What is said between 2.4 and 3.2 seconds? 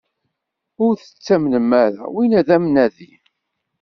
d abnadi!